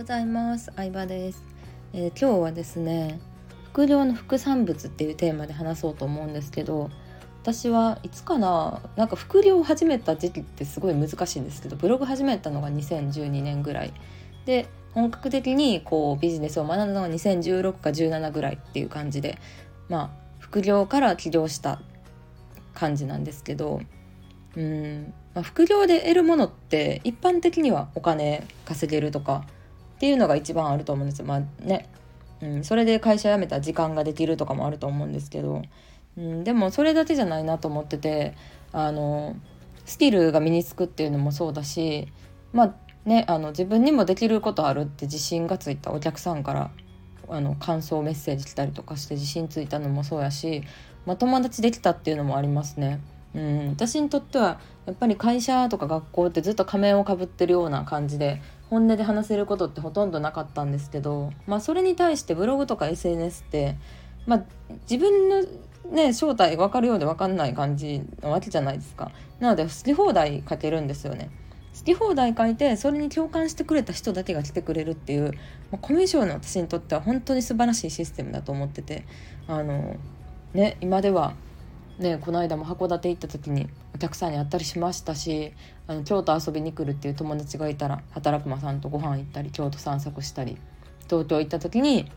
[0.00, 0.72] ございます。
[0.76, 1.42] 相葉です、
[1.92, 3.20] えー、今日はですね
[3.66, 6.88] 副業の副産物っていうテーマで話そうと思うんですけど
[7.42, 13.92] 私はいつかななんか副業を始めた時期ってすごい難しいんですけどブログ始めたのが2012年ぐらい。
[14.46, 19.38] で本格的にこうビジネスを学んだのが2016か17ぐらいっていう感じで
[19.90, 21.78] まあ副業から起業した
[22.72, 23.82] 感じなんですけど
[24.56, 29.44] うんまあ、副業で得るものって一般的にはお金稼げるとか
[30.00, 31.26] っていうのが一番あると思うんですよ。
[31.26, 31.86] まあね、
[32.40, 35.60] うん、それで会社辞めた時間ができるとかもあると思うんですけど、
[36.16, 38.34] うん、でもそれだけじゃないなと思ってて
[38.72, 39.36] あの
[39.84, 42.08] スキルが身につくっていうのもそうだし
[42.54, 42.74] まあ
[43.04, 46.70] ねあの自分にもできることあるって自信がついたお客さんから
[47.28, 50.62] あの感想メッセージ来たりとかして自信ついたのもそうやし、
[51.04, 53.00] まあ、友達できたっていうのもありますね。
[53.34, 63.76] うん、私にとってはやっぱり会社とか学校ってずっと仮面をかぶってるような感じで本音で話せることってほとんどなかったんですけど、まあ、それに対してブログとか SNS って、
[64.26, 64.42] まあ、
[64.90, 65.44] 自分の、
[65.90, 69.10] ね、正体分かるようで分かんない感じなわけじゃないですか。
[69.40, 71.30] なので好き放題書けるんですよね。
[71.78, 75.32] 好き放題書いてそれに共感してくれた人だけが来てくれるっていう、
[75.70, 79.04] まあ、コミュ障の私にとっては本当に素晴らしいシステムだと思ってて
[79.46, 79.96] あの
[80.52, 81.34] ね今では
[82.00, 85.52] ねこの間も函館行った時にお客さんに会ったりしましたし
[85.86, 90.56] あの京都遊びに来るっていう友達がいたら働くまさんとご飯行ったり京都散策したり
[91.08, 92.10] 東京行った時に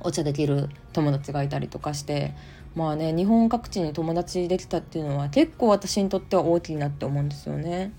[0.00, 2.34] お茶できる友達がいたりとかして
[2.74, 7.92] まあね日本各地に友達できたっていうのは結構私にとっては大きいなって思うんですよね。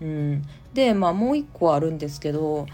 [0.00, 0.42] うん、
[0.72, 2.66] でまあもう一個あるんですけど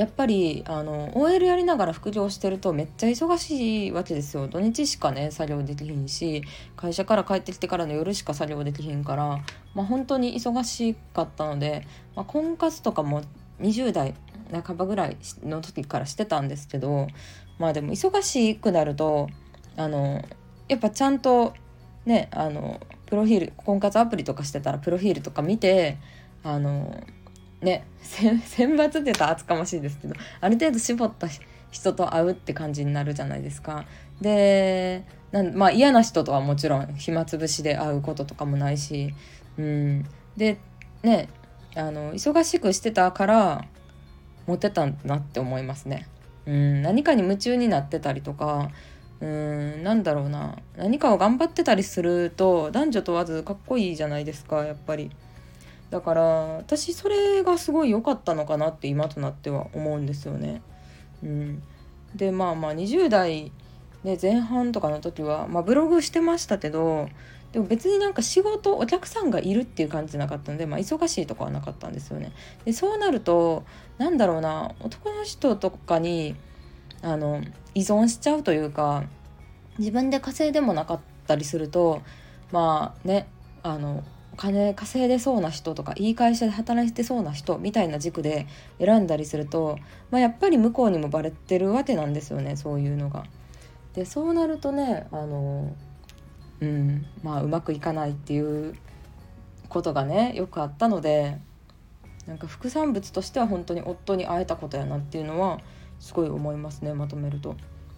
[0.00, 4.48] やっぱりあの OL やりながら副業してるとめっちゃ忙しいわけですよ。
[4.48, 6.42] 土日しかね作業できひんし
[6.74, 13.20] 会社から帰ってきてからの夜しか作業できひんから、まあ、本当に忙しかったので、まあ、婚活とかも
[13.60, 14.14] 20代
[14.64, 17.08] 半ばぐらいの時からしてたんですけど
[17.58, 19.28] まあでも忙しくなると
[19.76, 20.24] あの
[20.68, 21.52] やっぱちゃんと
[22.06, 25.98] ねあのプロフィール婚活アプリとかしてたらプロフィールとか見て
[26.42, 27.04] あの
[27.62, 31.28] ね 選抜って言ったら厚かましいですけどある程度絞った
[31.70, 33.84] 人と会うって感じになるじゃないですか。
[34.20, 35.04] で
[35.54, 39.14] まあ嫌な人とはもちろん暇つぶしで会うこととかもないし、
[39.56, 40.06] うん、
[40.36, 40.58] で
[41.02, 41.28] ね
[41.76, 43.64] あの忙しくしてたから
[44.46, 46.08] モテたんだなって思いますね。
[46.46, 48.70] うん、何かに夢中になってたりとか
[49.20, 55.10] うんなんだろうな何かを頑張ってたりすると男女問わずかっこいいじゃないですかやっぱり。
[55.90, 60.62] だから私それがすごい良かったのかなって今となっては思うんですよね。
[61.22, 61.62] うん、
[62.14, 63.52] でまあまあ20代、
[64.04, 67.08] ね、前半とかの時は、まあ、ブログしてましたけど
[67.52, 72.32] でも別になんか仕事お客さんがいるっていう感じじゃなかったんで、まあ、忙しいとかはなかったんですよね。
[72.64, 73.64] でそうなると
[73.98, 76.36] なんだろうな男の人とかに
[77.02, 77.42] あの
[77.74, 79.04] 依存しちゃうというか
[79.78, 82.02] 自分で稼いでもなかったりすると
[82.52, 83.26] まあね
[83.62, 88.46] あのお金稼いでそうな人とかいい会社で働いてそうな人みたいな軸で
[88.78, 89.78] 選んだりすると、
[90.10, 93.24] まあ、やっぱり向こうにもバレてるわけなんですよねそういうのが。
[93.94, 95.74] でそうなるとねあの、
[96.60, 98.76] うんまあ、うまくいかないっていう
[99.68, 101.38] ことがねよくあったので
[102.26, 105.58] なんか副産物としては本当に夫に会えたことやなっていうのは
[105.98, 107.56] すごい思いますねまとめると。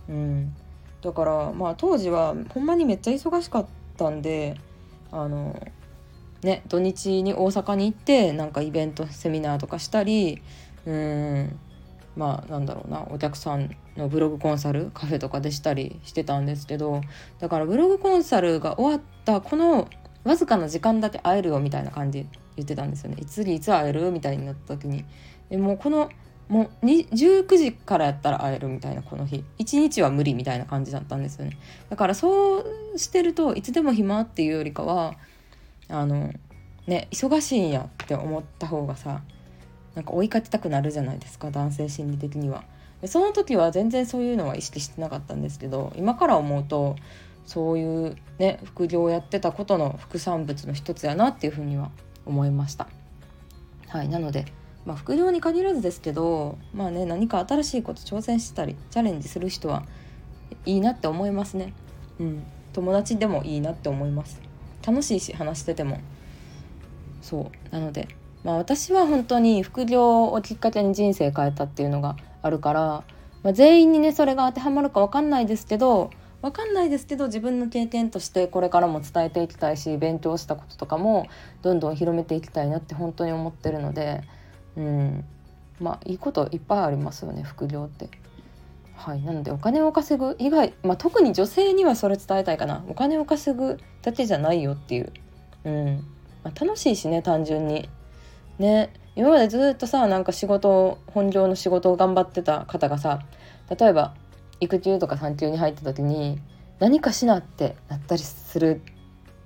[0.09, 0.54] うん、
[1.03, 3.66] だからまあ当時はほんまにめっちゃ忙しかっ
[3.97, 4.56] たんで
[5.10, 5.54] あの
[6.42, 10.42] ね土日に大阪に行ってなんかイベントセミナーとかしたり
[10.86, 11.58] うん
[12.16, 17.00] まあなんだろうなお客さんのブログコンサルカフェとかでしたりしてたんですけど
[17.41, 19.88] だからブログコンサルが終わったこの
[20.25, 22.26] わずかな時間だけ会えるよみたいな感じ
[22.56, 23.16] 言ってたんですよね。
[23.19, 24.10] いつにいつ会える？
[24.10, 25.04] みたいになった時に。
[25.48, 26.10] でもうこの
[26.48, 31.56] もう19時からやったら会えるみたいなこの日1日は無理みたいな感じだったんですよね
[31.88, 32.64] だからそう
[32.97, 35.14] してるといつでも暇っていうよりかは
[35.92, 36.32] あの
[36.86, 39.22] ね忙しいんやって思った方がさ
[39.94, 42.64] なんか追いかけたくなるじゃないですか男性心理的には。
[43.02, 46.96] でその時は全然そういうのは意識してなかったんですけど今から思うと
[47.46, 51.90] そういうね副業をやってたことの副産物の一つやなっていうふうには
[52.25, 52.88] 思いました。
[53.88, 54.46] はいなので、
[54.87, 59.84] まあ、副業に限らずですけどまあね何か新しいこと挑戦したりチャレンジする人は
[60.64, 61.75] いいなって思いますね。
[62.19, 64.51] うん、友達でもいいなって思います。
[64.87, 65.99] 楽しいし話してても。
[67.20, 67.75] そう。
[67.75, 68.08] なので
[68.44, 73.05] まあ私は本当に副業をきっかけに人生変えたっていうのがあるから、
[73.43, 76.11] まあ、全員にねそれが当てはまるか分かんないですけど
[76.43, 81.28] 分かんないですけど自分の経験としてこれからも伝えていきたいし勉強したこととかも
[81.62, 84.23] どんどん広めていきたいなって本当に思ってるので、
[84.76, 85.25] うん。
[85.81, 88.08] まあいいこといっぱいありますよね副業って。
[89.02, 92.84] はい、なのでお金を稼ぐ以外、まあ、特に女性にはそれ伝えたいかな。
[92.88, 95.12] お金を稼ぐだけじゃないよっていう、
[95.64, 96.06] うん。
[96.44, 97.88] まあ、楽しいしね単純に。
[98.60, 98.93] ね。
[99.16, 103.19] 今までずっとさなんか仕事本業の仕事を頑張ってた方がさ
[103.76, 104.14] 例えば
[104.60, 106.38] 育休とか産休に入った時に
[106.78, 108.81] 何かしなってなったりする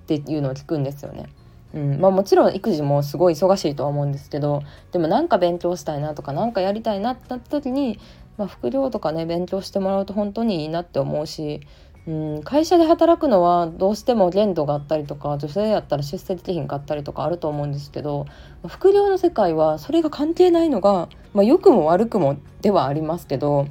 [0.03, 1.25] っていうのを聞くんですよね。
[1.73, 1.99] うん。
[1.99, 4.61] まあ、もちろん育児もすごい忙しいとは思うんですけど
[4.91, 7.99] でもなんか勉強したいなとか何かやりたいなってなった時に、
[8.37, 11.61] まあ、副業とかね勉強してもらうと本当にいいなって思うし、
[12.07, 18.25] うん、会社で働くのはどうしても限度があったりとか女性やったら出世できひんかったりとかあると思うんですけど
[18.67, 23.67] 副業の世界はそれが関係ないのが、まあ、良くも悪くもではありますけど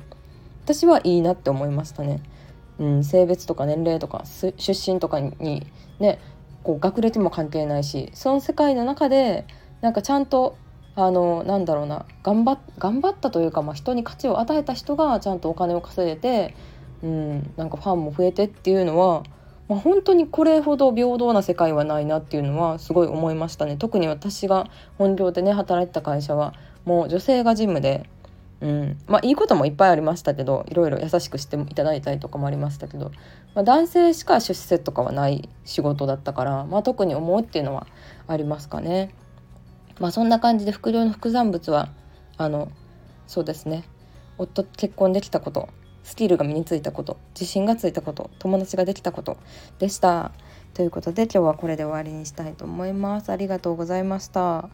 [0.64, 2.20] 私はいいなって思いましたね。
[2.78, 4.52] うん、性別とか年齢とか出
[4.92, 5.66] 身とかに
[5.98, 6.18] ね
[6.62, 9.46] こう学歴も関係ないしその世界の中で
[9.80, 10.58] なんかちゃんと
[10.96, 16.54] あのなんだろうな頑張頑張ったというか、まあ、人に価値を与えた人がちゃんとお金を稼いでて、
[17.02, 19.22] うん、なんかファンも増えてっていうのは、
[19.68, 26.54] まあ、本当にこれほど平等な世界はないなっていうのはすごい思いましたね特に私が本業でね働いてた会社は
[26.86, 28.08] もう女性がジムで
[28.62, 33.12] うん、まあいいこともいっぱいありましたけどいろいろ優しくしていただいたりとかもありましたけど、
[33.54, 37.86] まあ、男性しか出世とかはない仕事だったから、まあ、特に思うっていうのは
[38.26, 39.14] ありますかね。
[39.98, 41.88] まあそんな感じで副業の副産物は
[42.36, 42.70] あの
[43.26, 43.84] そうですね
[44.38, 45.68] 夫と結婚できたこと
[46.02, 49.36] スキルが身についたこと自信がついたこと友達ができたこと
[49.80, 50.30] でした。
[50.72, 53.30] ということで今日はこれで終わりにしたいと思います。
[53.30, 54.68] ありがとうございました。